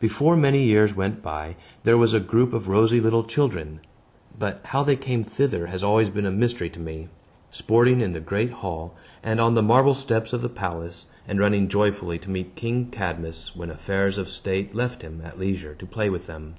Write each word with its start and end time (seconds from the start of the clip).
Before 0.00 0.36
many 0.36 0.64
years 0.64 0.94
went 0.94 1.22
by, 1.22 1.56
there 1.82 1.96
was 1.96 2.12
a 2.12 2.20
group 2.20 2.52
of 2.52 2.68
rosy 2.68 3.00
little 3.00 3.24
children 3.24 3.80
(but 4.38 4.60
how 4.64 4.82
they 4.82 4.96
came 4.96 5.24
thither 5.24 5.68
has 5.68 5.82
always 5.82 6.10
been 6.10 6.26
a 6.26 6.30
mystery 6.30 6.68
to 6.68 6.78
me) 6.78 7.08
sporting 7.48 8.02
in 8.02 8.12
the 8.12 8.20
great 8.20 8.50
hall, 8.50 8.94
and 9.22 9.40
on 9.40 9.54
the 9.54 9.62
marble 9.62 9.94
steps 9.94 10.34
of 10.34 10.42
the 10.42 10.50
palace, 10.50 11.06
and 11.26 11.38
running 11.38 11.68
joyfully 11.68 12.18
to 12.18 12.28
meet 12.30 12.54
King 12.54 12.88
Cadmus 12.92 13.56
when 13.56 13.70
affairs 13.70 14.18
of 14.18 14.28
state 14.28 14.74
left 14.74 15.00
him 15.00 15.22
at 15.24 15.38
leisure 15.38 15.74
to 15.76 15.86
play 15.86 16.10
with 16.10 16.26
them. 16.26 16.56